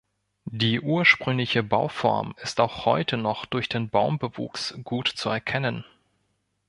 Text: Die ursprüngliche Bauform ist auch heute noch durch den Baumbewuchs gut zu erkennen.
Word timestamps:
Die 0.49 0.79
ursprüngliche 0.81 1.61
Bauform 1.61 2.33
ist 2.41 2.59
auch 2.59 2.87
heute 2.87 3.17
noch 3.17 3.45
durch 3.45 3.69
den 3.69 3.91
Baumbewuchs 3.91 4.73
gut 4.83 5.07
zu 5.07 5.29
erkennen. 5.29 5.85